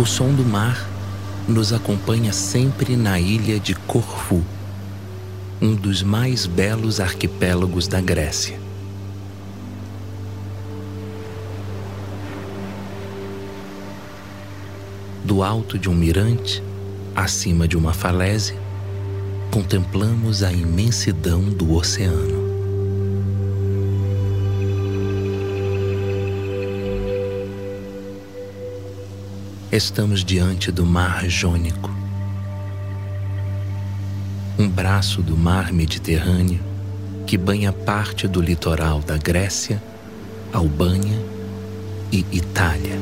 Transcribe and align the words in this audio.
O 0.00 0.06
som 0.06 0.32
do 0.32 0.42
mar 0.42 0.88
nos 1.46 1.74
acompanha 1.74 2.32
sempre 2.32 2.96
na 2.96 3.20
ilha 3.20 3.60
de 3.60 3.74
Corfu, 3.74 4.42
um 5.60 5.74
dos 5.74 6.02
mais 6.02 6.46
belos 6.46 7.00
arquipélagos 7.00 7.86
da 7.86 8.00
Grécia. 8.00 8.58
Do 15.22 15.42
alto 15.42 15.78
de 15.78 15.90
um 15.90 15.94
mirante, 15.94 16.62
acima 17.14 17.68
de 17.68 17.76
uma 17.76 17.92
falésia, 17.92 18.56
contemplamos 19.50 20.42
a 20.42 20.50
imensidão 20.50 21.42
do 21.42 21.74
oceano. 21.74 22.39
Estamos 29.72 30.24
diante 30.24 30.72
do 30.72 30.84
Mar 30.84 31.28
Jônico, 31.28 31.94
um 34.58 34.68
braço 34.68 35.22
do 35.22 35.36
Mar 35.36 35.72
Mediterrâneo 35.72 36.58
que 37.24 37.38
banha 37.38 37.72
parte 37.72 38.26
do 38.26 38.40
litoral 38.40 38.98
da 38.98 39.16
Grécia, 39.16 39.80
Albânia 40.52 41.16
e 42.10 42.26
Itália. 42.32 42.98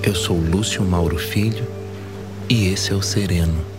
Eu 0.00 0.14
sou 0.14 0.38
Lúcio 0.38 0.84
Mauro 0.84 1.18
Filho 1.18 1.66
e 2.48 2.68
esse 2.68 2.92
é 2.92 2.94
o 2.94 3.02
Sereno, 3.02 3.73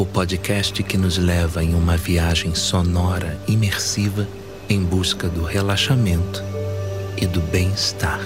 o 0.00 0.06
podcast 0.06 0.82
que 0.82 0.96
nos 0.96 1.18
leva 1.18 1.62
em 1.62 1.74
uma 1.74 1.94
viagem 1.94 2.54
sonora 2.54 3.38
imersiva 3.46 4.26
em 4.66 4.82
busca 4.82 5.28
do 5.28 5.44
relaxamento 5.44 6.42
e 7.20 7.26
do 7.26 7.38
bem-estar. 7.42 8.18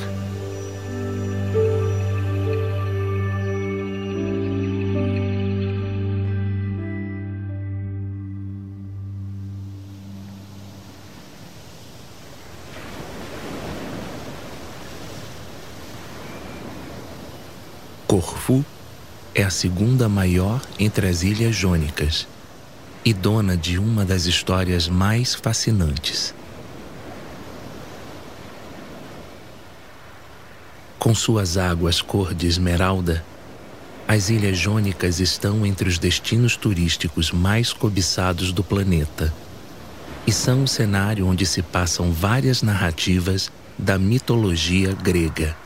Corfu 18.07 18.65
é 19.35 19.43
a 19.43 19.51
segunda 19.51 20.09
maior 20.09 20.63
entre 20.79 21.09
as 21.09 21.23
ilhas 21.23 21.57
jônicas 21.57 22.27
e 23.05 23.13
dona 23.13 23.57
de 23.57 23.79
uma 23.79 24.05
das 24.05 24.27
histórias 24.27 24.89
mais 24.89 25.35
fascinantes. 25.35 26.33
Com 30.99 31.15
suas 31.15 31.59
águas 31.59 32.01
cor 32.01 32.33
de 32.33 32.47
esmeralda, 32.47 33.25
as 34.07 34.31
ilhas 34.31 34.57
jônicas 34.57 35.19
estão 35.19 35.67
entre 35.67 35.89
os 35.89 35.99
destinos 35.99 36.57
turísticos 36.57 37.33
mais 37.33 37.73
cobiçados 37.73 38.53
do 38.53 38.63
planeta 38.63 39.35
e 40.27 40.33
são 40.33 40.65
o 40.65 40.69
cenário 40.69 41.27
onde 41.27 41.45
se 41.45 41.61
passam 41.61 42.13
várias 42.13 42.63
narrativas 42.63 43.51
da 43.79 43.99
mitologia 43.99 44.93
grega. 44.95 45.64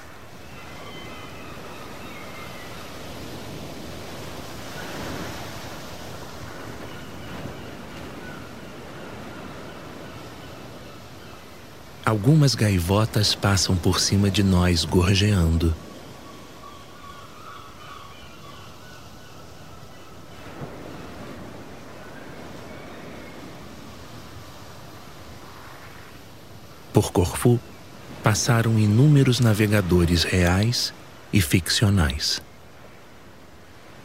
Algumas 12.08 12.54
gaivotas 12.54 13.34
passam 13.34 13.76
por 13.76 14.00
cima 14.00 14.30
de 14.30 14.42
nós 14.42 14.82
gorjeando. 14.82 15.74
Por 26.94 27.12
Corfu 27.12 27.60
passaram 28.22 28.78
inúmeros 28.78 29.38
navegadores 29.38 30.24
reais 30.24 30.94
e 31.30 31.42
ficcionais. 31.42 32.40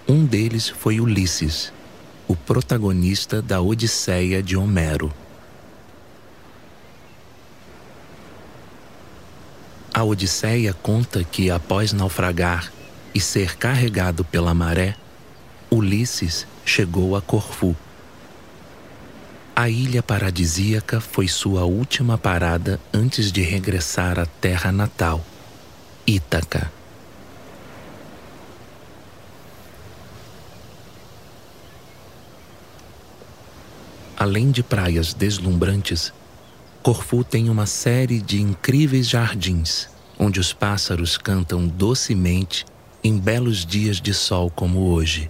Um 0.06 0.26
deles 0.26 0.68
foi 0.68 1.00
Ulisses, 1.00 1.72
o 2.28 2.36
protagonista 2.36 3.42
da 3.42 3.62
Odisseia 3.62 4.44
de 4.44 4.58
Homero. 4.58 5.23
A 10.04 10.06
Odisseia 10.06 10.74
conta 10.74 11.24
que, 11.24 11.50
após 11.50 11.94
naufragar 11.94 12.70
e 13.16 13.22
ser 13.22 13.56
carregado 13.56 14.26
pela 14.26 14.54
maré, 14.54 14.98
Ulisses 15.72 16.46
chegou 16.66 17.16
a 17.16 17.22
Corfu. 17.22 17.74
A 19.56 19.70
ilha 19.70 20.04
paradisíaca 20.04 21.00
foi 21.00 21.30
sua 21.30 21.64
última 21.64 22.18
parada 22.18 22.82
antes 22.94 23.32
de 23.32 23.44
regressar 23.44 24.20
à 24.20 24.26
terra 24.26 24.74
natal, 24.74 25.24
Ítaca. 26.06 26.70
Além 34.18 34.52
de 34.52 34.62
praias 34.62 35.14
deslumbrantes, 35.14 36.12
Corfu 36.84 37.24
tem 37.24 37.50
uma 37.50 37.66
série 37.66 38.20
de 38.20 38.42
incríveis 38.42 39.08
jardins, 39.08 39.93
onde 40.18 40.40
os 40.40 40.54
pássaros 40.54 41.18
cantam 41.18 41.68
docemente 41.68 42.66
em 43.04 43.18
belos 43.18 43.66
dias 43.66 44.00
de 44.00 44.14
sol 44.14 44.50
como 44.50 44.92
hoje. 44.92 45.30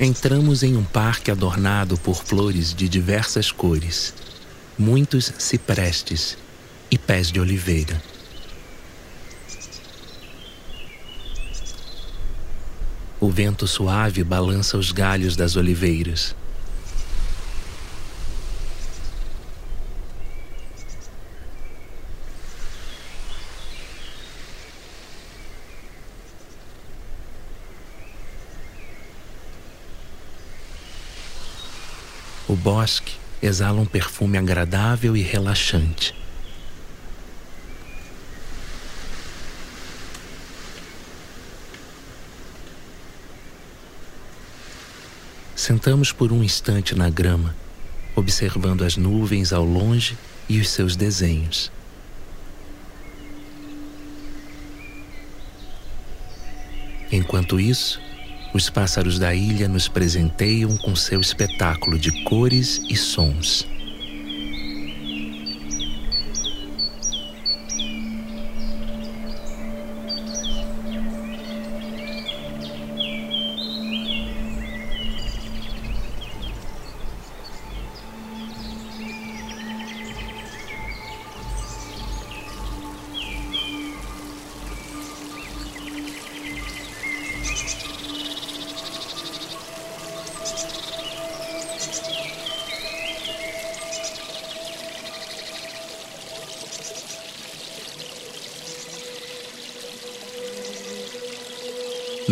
Entramos 0.00 0.62
em 0.62 0.76
um 0.76 0.84
parque 0.84 1.28
adornado 1.28 1.98
por 1.98 2.22
flores 2.22 2.72
de 2.72 2.88
diversas 2.88 3.50
cores, 3.50 4.14
muitos 4.78 5.32
ciprestes 5.38 6.38
e 6.88 6.96
pés 6.96 7.32
de 7.32 7.40
oliveira. 7.40 8.00
O 13.18 13.28
vento 13.28 13.66
suave 13.66 14.22
balança 14.22 14.78
os 14.78 14.92
galhos 14.92 15.34
das 15.34 15.56
oliveiras. 15.56 16.32
O 32.48 32.56
bosque 32.56 33.12
exala 33.42 33.78
um 33.78 33.84
perfume 33.84 34.38
agradável 34.38 35.14
e 35.14 35.20
relaxante. 35.20 36.14
Sentamos 45.54 46.10
por 46.10 46.32
um 46.32 46.42
instante 46.42 46.94
na 46.94 47.10
grama, 47.10 47.54
observando 48.16 48.82
as 48.82 48.96
nuvens 48.96 49.52
ao 49.52 49.62
longe 49.62 50.16
e 50.48 50.58
os 50.58 50.70
seus 50.70 50.96
desenhos. 50.96 51.70
Enquanto 57.12 57.60
isso, 57.60 58.00
os 58.52 58.70
pássaros 58.70 59.18
da 59.18 59.34
ilha 59.34 59.68
nos 59.68 59.88
presenteiam 59.88 60.76
com 60.76 60.94
seu 60.96 61.20
espetáculo 61.20 61.98
de 61.98 62.24
cores 62.24 62.80
e 62.88 62.96
sons. 62.96 63.66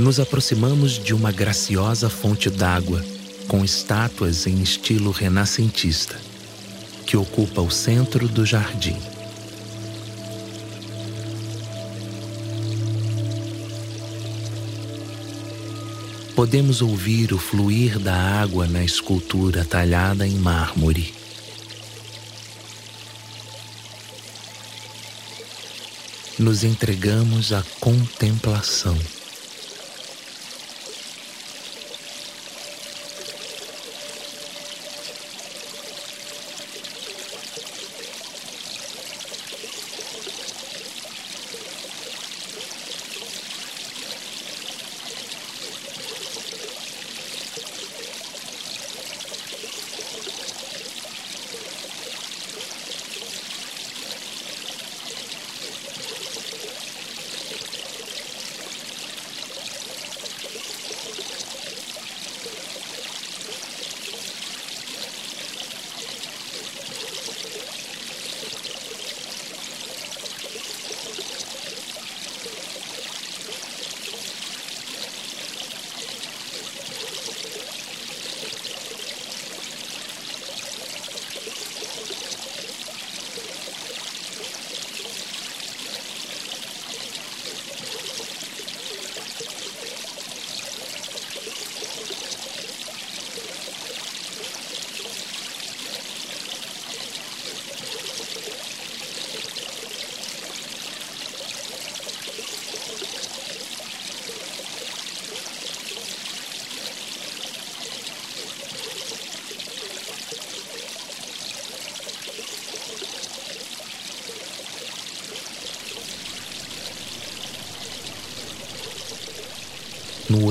Nos 0.07 0.21
aproximamos 0.21 1.03
de 1.03 1.13
uma 1.13 1.33
graciosa 1.33 2.09
fonte 2.09 2.49
d'água 2.49 3.05
com 3.49 3.65
estátuas 3.65 4.47
em 4.47 4.63
estilo 4.63 5.11
renascentista, 5.11 6.17
que 7.05 7.17
ocupa 7.17 7.61
o 7.61 7.73
centro 7.73 8.29
do 8.29 8.47
jardim. 8.47 8.97
Podemos 16.37 16.83
ouvir 16.83 17.33
o 17.33 17.39
fluir 17.39 17.99
da 17.99 18.15
água 18.15 18.69
na 18.69 18.85
escultura 18.85 19.65
talhada 19.65 20.25
em 20.25 20.37
mármore. 20.37 21.13
Nos 26.39 26.63
entregamos 26.63 27.53
à 27.53 27.65
contemplação. 27.81 28.97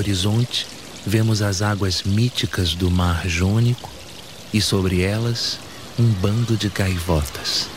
Horizonte, 0.06 0.68
vemos 1.04 1.42
as 1.42 1.63
águas 1.63 2.04
míticas 2.04 2.75
do 2.75 2.92
Mar 2.92 3.28
Jônico 3.28 3.90
e 4.54 4.62
sobre 4.62 5.02
elas 5.02 5.57
um 5.98 6.06
bando 6.06 6.56
de 6.56 6.69
gaivotas. 6.69 7.68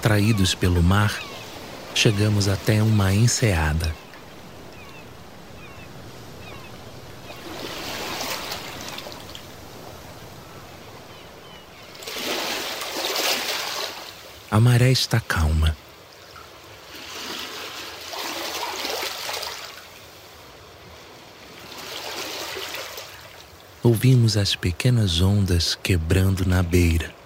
Atraídos 0.00 0.54
pelo 0.54 0.82
mar, 0.82 1.20
chegamos 1.94 2.48
até 2.48 2.82
uma 2.82 3.12
enseada. 3.12 3.94
A 14.50 14.58
maré 14.58 14.90
está 14.90 15.20
calma. 15.20 15.76
Ouvimos 23.82 24.38
as 24.38 24.56
pequenas 24.56 25.20
ondas 25.20 25.74
quebrando 25.74 26.46
na 26.46 26.62
beira. 26.62 27.19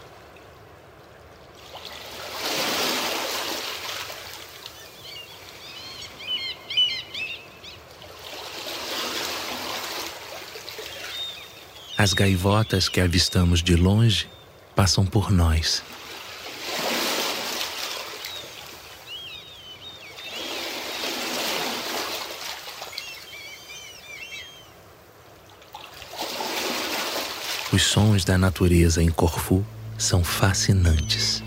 As 12.05 12.13
gaivotas 12.13 12.87
que 12.87 13.01
avistamos 13.01 13.63
de 13.63 13.75
longe 13.77 14.29
passam 14.77 15.07
por 15.07 15.31
nós. 15.31 15.83
Os 27.73 27.83
sons 27.85 28.23
da 28.23 28.37
natureza 28.37 29.03
em 29.03 29.09
Corfu 29.09 29.65
são 29.97 30.23
fascinantes. 30.23 31.44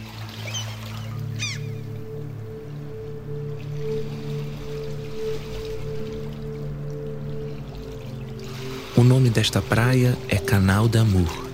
Desta 9.37 9.61
praia 9.61 10.17
é 10.27 10.37
Canal 10.37 10.87
d'Amour, 10.87 11.47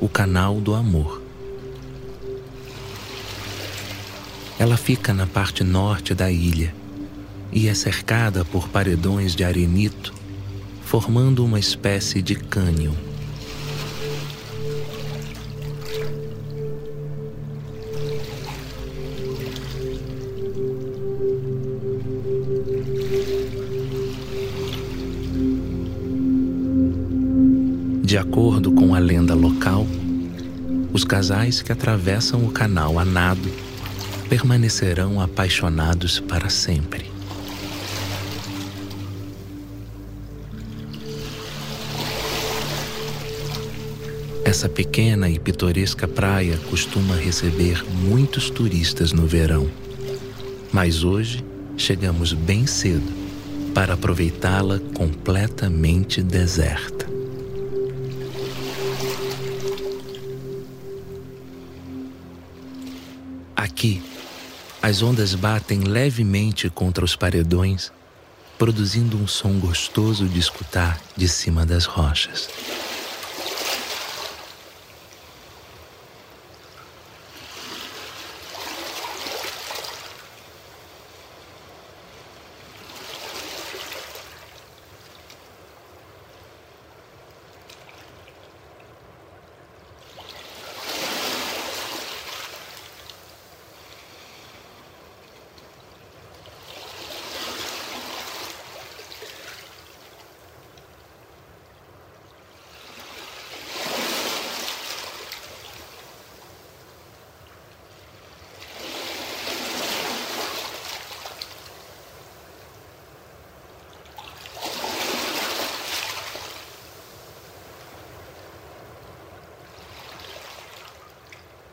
o 0.00 0.08
Canal 0.08 0.62
do 0.62 0.74
Amor. 0.74 1.20
Ela 4.58 4.78
fica 4.78 5.12
na 5.12 5.26
parte 5.26 5.62
norte 5.62 6.14
da 6.14 6.30
ilha 6.30 6.74
e 7.52 7.68
é 7.68 7.74
cercada 7.74 8.46
por 8.46 8.66
paredões 8.66 9.36
de 9.36 9.44
arenito, 9.44 10.14
formando 10.86 11.44
uma 11.44 11.58
espécie 11.58 12.22
de 12.22 12.34
cânion. 12.34 12.94
Que 31.60 31.72
atravessam 31.72 32.44
o 32.44 32.50
canal 32.50 32.98
a 32.98 33.04
nado 33.04 33.50
permanecerão 34.28 35.20
apaixonados 35.20 36.18
para 36.20 36.48
sempre. 36.48 37.10
Essa 44.44 44.68
pequena 44.68 45.28
e 45.28 45.38
pitoresca 45.38 46.06
praia 46.06 46.58
costuma 46.70 47.14
receber 47.16 47.84
muitos 47.84 48.50
turistas 48.50 49.12
no 49.12 49.26
verão. 49.26 49.70
Mas 50.72 51.04
hoje 51.04 51.44
chegamos 51.76 52.32
bem 52.32 52.66
cedo 52.66 53.12
para 53.74 53.94
aproveitá-la 53.94 54.78
completamente 54.94 56.22
deserta. 56.22 57.01
Aqui, 63.82 64.00
as 64.80 65.02
ondas 65.02 65.34
batem 65.34 65.80
levemente 65.80 66.70
contra 66.70 67.04
os 67.04 67.16
paredões, 67.16 67.90
produzindo 68.56 69.16
um 69.16 69.26
som 69.26 69.58
gostoso 69.58 70.28
de 70.28 70.38
escutar 70.38 71.00
de 71.16 71.26
cima 71.26 71.66
das 71.66 71.84
rochas. 71.84 72.48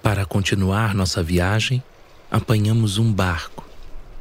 Para 0.09 0.25
continuar 0.25 0.95
nossa 0.95 1.21
viagem, 1.21 1.83
apanhamos 2.31 2.97
um 2.97 3.13
barco 3.13 3.63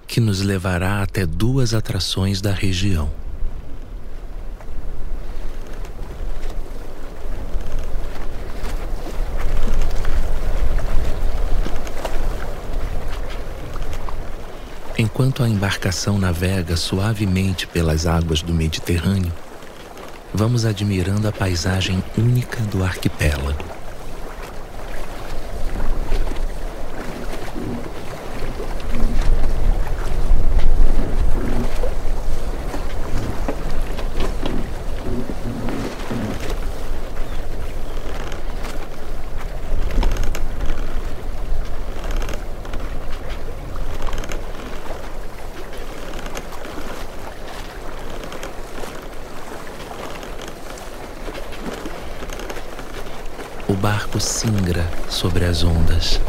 que 0.07 0.21
nos 0.21 0.43
levará 0.43 1.01
até 1.01 1.25
duas 1.25 1.73
atrações 1.73 2.43
da 2.43 2.53
região. 2.53 3.11
Enquanto 14.99 15.43
a 15.43 15.49
embarcação 15.49 16.19
navega 16.19 16.77
suavemente 16.77 17.67
pelas 17.67 18.07
águas 18.07 18.43
do 18.43 18.53
Mediterrâneo, 18.53 19.33
vamos 20.35 20.67
admirando 20.67 21.27
a 21.27 21.33
paisagem 21.33 22.05
única 22.19 22.61
do 22.65 22.85
arquipélago. 22.85 23.78
O 54.19 54.21
barco 54.21 54.21
singra 54.21 54.85
sobre 55.09 55.45
as 55.45 55.63
ondas. 55.63 56.21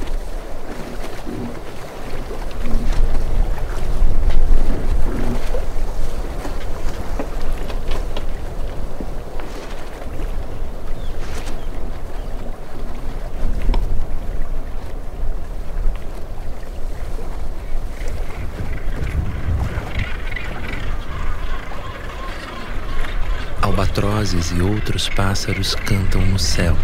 Albatrozes 23.62 24.52
e 24.52 24.62
outros 24.62 25.10
pássaros 25.10 25.76
cantam 25.76 26.22
no 26.22 26.38
céu. 26.40 26.76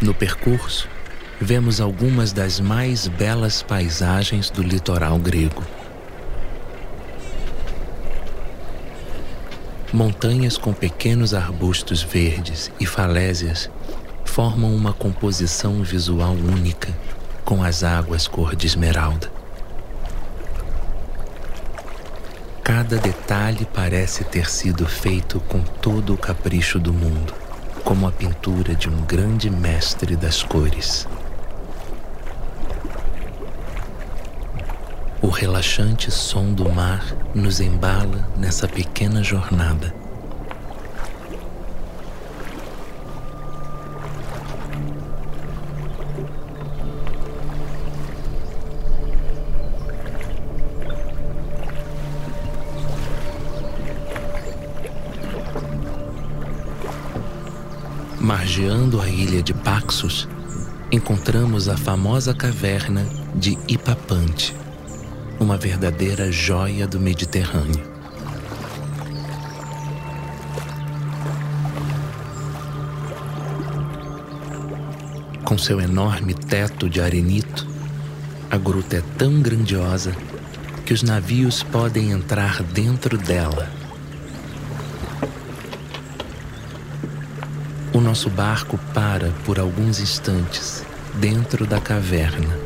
No 0.00 0.14
percurso, 0.14 0.88
vemos 1.40 1.80
algumas 1.80 2.32
das 2.32 2.60
mais 2.60 3.08
belas 3.08 3.64
paisagens 3.64 4.48
do 4.48 4.62
litoral 4.62 5.18
grego. 5.18 5.64
Montanhas 9.92 10.56
com 10.56 10.72
pequenos 10.72 11.34
arbustos 11.34 12.00
verdes 12.00 12.70
e 12.78 12.86
falésias 12.86 13.68
formam 14.24 14.72
uma 14.72 14.92
composição 14.92 15.82
visual 15.82 16.30
única 16.32 16.96
com 17.44 17.64
as 17.64 17.82
águas 17.82 18.28
cor 18.28 18.54
de 18.54 18.68
esmeralda. 18.68 19.32
Cada 22.62 22.98
detalhe 22.98 23.66
parece 23.74 24.22
ter 24.22 24.48
sido 24.48 24.86
feito 24.86 25.40
com 25.40 25.60
todo 25.60 26.14
o 26.14 26.16
capricho 26.16 26.78
do 26.78 26.92
mundo 26.92 27.47
como 27.88 28.06
a 28.06 28.12
pintura 28.12 28.74
de 28.74 28.86
um 28.86 29.00
grande 29.06 29.48
mestre 29.48 30.14
das 30.14 30.42
cores. 30.42 31.08
O 35.22 35.28
relaxante 35.28 36.10
som 36.10 36.52
do 36.52 36.68
mar 36.70 37.02
nos 37.34 37.60
embala 37.60 38.28
nessa 38.36 38.68
pequena 38.68 39.24
jornada. 39.24 39.94
Margeando 58.58 59.00
a 59.00 59.08
ilha 59.08 59.40
de 59.40 59.54
Paxos, 59.54 60.28
encontramos 60.90 61.68
a 61.68 61.76
famosa 61.76 62.34
caverna 62.34 63.06
de 63.32 63.56
Ipapante, 63.68 64.52
uma 65.38 65.56
verdadeira 65.56 66.32
joia 66.32 66.84
do 66.84 66.98
Mediterrâneo. 66.98 67.80
Com 75.44 75.56
seu 75.56 75.80
enorme 75.80 76.34
teto 76.34 76.90
de 76.90 77.00
arenito, 77.00 77.64
a 78.50 78.56
gruta 78.56 78.96
é 78.96 79.02
tão 79.16 79.40
grandiosa 79.40 80.16
que 80.84 80.92
os 80.92 81.04
navios 81.04 81.62
podem 81.62 82.10
entrar 82.10 82.60
dentro 82.64 83.16
dela 83.16 83.77
nosso 88.08 88.30
barco 88.30 88.80
para 88.94 89.30
por 89.44 89.58
alguns 89.58 90.00
instantes 90.00 90.82
dentro 91.16 91.66
da 91.66 91.78
caverna. 91.78 92.58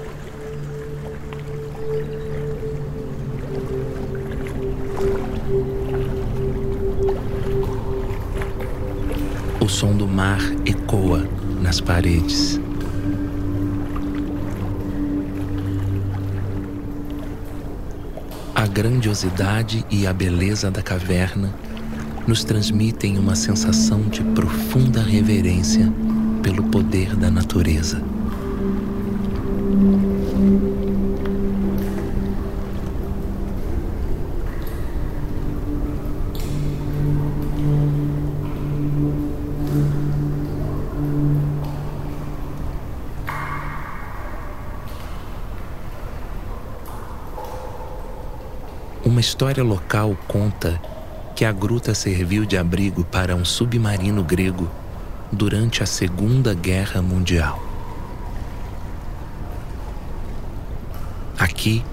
O 9.60 9.68
som 9.68 9.96
do 9.96 10.06
mar 10.06 10.38
ecoa 10.64 11.26
nas 11.60 11.80
paredes. 11.80 12.60
A 18.54 18.64
grandiosidade 18.68 19.84
e 19.90 20.06
a 20.06 20.12
beleza 20.12 20.70
da 20.70 20.82
caverna 20.82 21.52
nos 22.26 22.44
transmitem 22.44 23.18
uma 23.18 23.34
sensação 23.34 24.02
de 24.02 24.22
profunda 24.22 25.02
reverência 25.02 25.92
pelo 26.42 26.62
poder 26.64 27.16
da 27.16 27.30
natureza. 27.30 28.02
Uma 49.04 49.20
história 49.20 49.62
local 49.62 50.16
conta 50.26 50.80
que 51.34 51.44
a 51.44 51.52
gruta 51.52 51.94
serviu 51.94 52.44
de 52.44 52.56
abrigo 52.56 53.04
para 53.04 53.34
um 53.34 53.44
submarino 53.44 54.22
grego 54.22 54.70
durante 55.30 55.82
a 55.82 55.86
Segunda 55.86 56.54
Guerra 56.54 57.00
Mundial. 57.00 57.62
Aqui, 61.38 61.84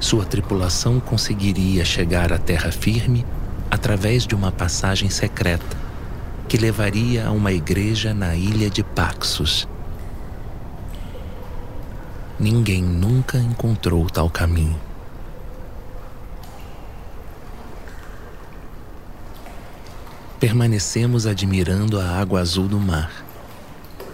sua 0.00 0.24
tripulação 0.24 1.00
conseguiria 1.00 1.84
chegar 1.84 2.32
à 2.32 2.38
terra 2.38 2.70
firme 2.70 3.24
através 3.70 4.26
de 4.26 4.34
uma 4.34 4.50
passagem 4.50 5.10
secreta 5.10 5.76
que 6.48 6.56
levaria 6.56 7.26
a 7.26 7.30
uma 7.30 7.52
igreja 7.52 8.14
na 8.14 8.34
ilha 8.34 8.70
de 8.70 8.82
Paxos. 8.82 9.68
Ninguém 12.38 12.82
nunca 12.82 13.38
encontrou 13.38 14.08
tal 14.08 14.30
caminho. 14.30 14.87
Permanecemos 20.38 21.26
admirando 21.26 21.98
a 22.00 22.04
água 22.04 22.40
azul 22.40 22.68
do 22.68 22.78
mar, 22.78 23.10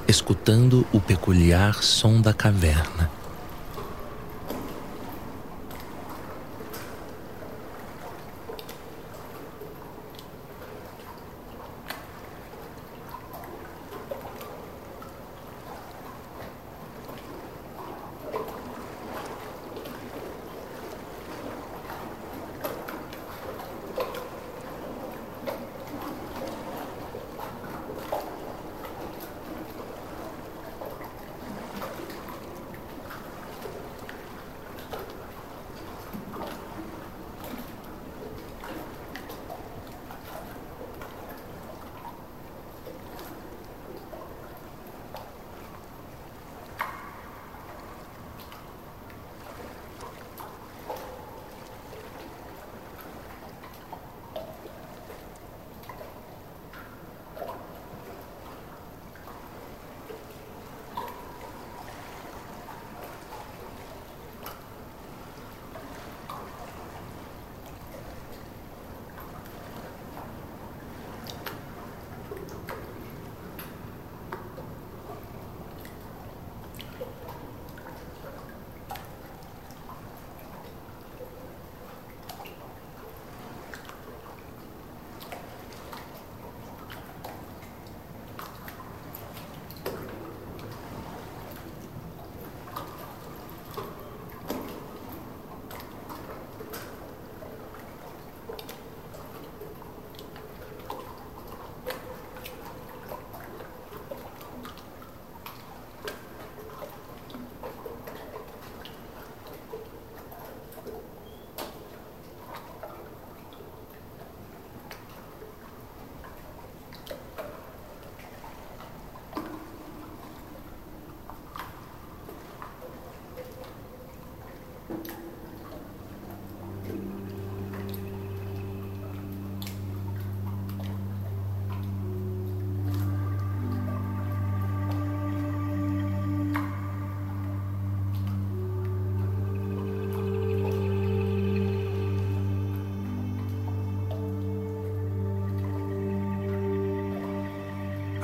escutando 0.08 0.86
o 0.90 0.98
peculiar 0.98 1.82
som 1.82 2.18
da 2.20 2.32
caverna. 2.32 3.10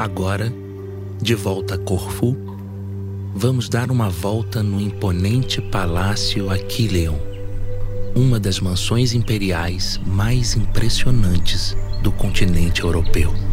Agora, 0.00 0.50
de 1.20 1.34
volta 1.34 1.74
a 1.74 1.78
Corfu, 1.78 2.34
vamos 3.34 3.68
dar 3.68 3.90
uma 3.90 4.08
volta 4.08 4.62
no 4.62 4.80
imponente 4.80 5.60
Palácio 5.60 6.48
Aquileon, 6.48 7.18
uma 8.16 8.40
das 8.40 8.60
mansões 8.60 9.12
imperiais 9.12 10.00
mais 10.06 10.56
impressionantes 10.56 11.76
do 12.02 12.10
continente 12.10 12.82
europeu. 12.82 13.49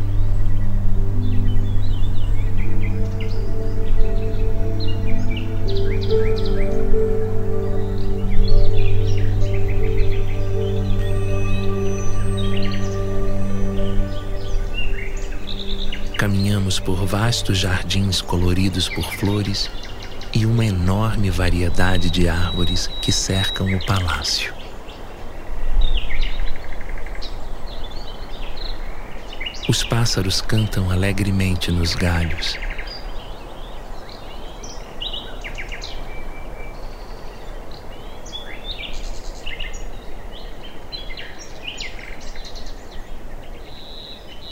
Vastos 17.27 17.57
jardins 17.57 18.21
coloridos 18.21 18.87
por 18.87 19.03
flores 19.15 19.69
e 20.33 20.45
uma 20.45 20.65
enorme 20.65 21.29
variedade 21.29 22.09
de 22.09 22.29
árvores 22.29 22.87
que 23.01 23.11
cercam 23.11 23.67
o 23.75 23.85
palácio. 23.85 24.53
Os 29.67 29.83
pássaros 29.83 30.39
cantam 30.39 30.89
alegremente 30.89 31.69
nos 31.69 31.95
galhos 31.95 32.57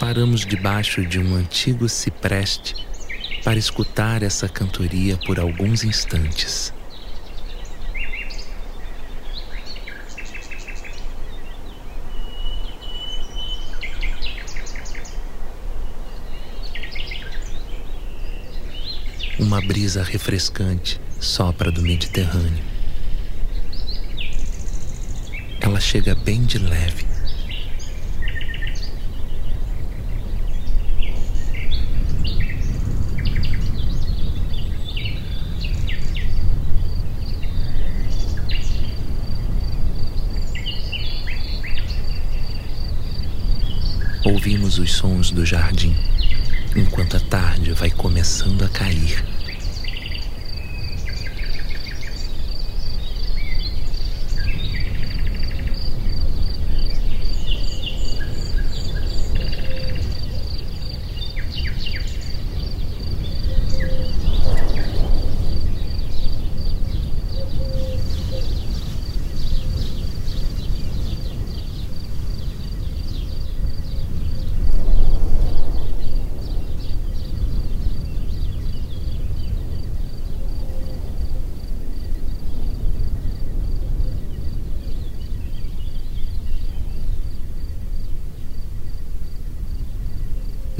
paramos 0.05 0.45
debaixo 0.45 1.03
de 1.03 1.17
um 1.17 1.33
antigo 1.33 1.89
cipreste 1.89 2.75
para 3.43 3.57
escutar 3.57 4.21
essa 4.21 4.47
cantoria 4.47 5.17
por 5.25 5.39
alguns 5.39 5.83
instantes. 5.83 6.71
Uma 19.39 19.59
brisa 19.59 20.03
refrescante 20.03 21.01
sopra 21.19 21.71
do 21.71 21.81
Mediterrâneo. 21.81 22.63
Ela 25.59 25.79
chega 25.79 26.13
bem 26.13 26.43
de 26.43 26.59
leve 26.59 27.14
Ouvimos 44.25 44.79
os 44.79 44.91
sons 44.91 45.29
do 45.29 45.45
jardim, 45.45 45.95
enquanto 46.75 47.15
a 47.15 47.19
tarde 47.19 47.73
vai 47.73 47.91
começando 47.91 48.63
a 48.63 48.69
cair. 48.69 49.23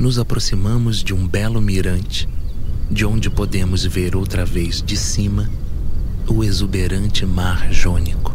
Nos 0.05 0.19
aproximamos 0.19 1.03
de 1.03 1.15
um 1.15 1.27
belo 1.27 1.59
mirante, 1.59 2.29
de 2.91 3.03
onde 3.07 3.27
podemos 3.27 3.83
ver 3.83 4.15
outra 4.15 4.45
vez 4.45 4.79
de 4.79 4.95
cima 4.95 5.49
o 6.27 6.43
exuberante 6.43 7.25
mar 7.25 7.73
Jônico. 7.73 8.34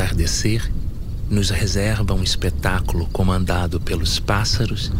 Entardecer 0.00 0.72
nos 1.28 1.50
reserva 1.50 2.14
um 2.14 2.22
espetáculo 2.22 3.06
comandado 3.12 3.78
pelos 3.78 4.18
pássaros 4.18 4.90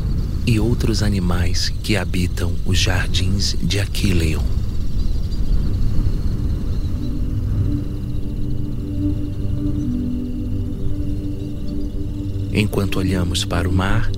e 0.47 0.61
outros 0.61 1.03
animais 1.03 1.71
que 1.83 1.97
habitam 1.97 2.55
os 2.67 2.79
jardins 2.79 3.57
de 3.63 3.81
Aquileion. 3.81 4.43
Enquanto 12.53 12.99
olhamos 12.99 13.43
para 13.43 13.67
o 13.67 13.73
mar, 13.73 14.13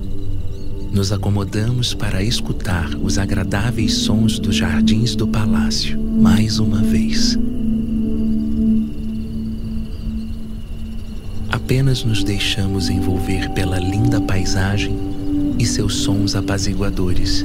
nos 0.91 1.13
acomodamos 1.13 1.93
para 1.93 2.21
escutar 2.21 2.93
os 2.95 3.17
agradáveis 3.17 3.99
sons 3.99 4.37
dos 4.37 4.57
jardins 4.57 5.15
do 5.15 5.29
palácio 5.29 5.97
mais 5.97 6.59
uma 6.59 6.81
vez. 6.81 7.37
Apenas 11.73 12.03
nos 12.03 12.23
deixamos 12.23 12.87
envolver 12.87 13.49
pela 13.49 13.79
linda 13.79 14.21
paisagem 14.21 14.95
e 15.57 15.65
seus 15.65 16.03
sons 16.03 16.35
apaziguadores, 16.35 17.43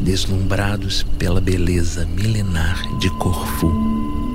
deslumbrados 0.00 1.04
pela 1.16 1.40
beleza 1.40 2.04
milenar 2.04 2.82
de 2.98 3.08
Corfu. 3.10 4.29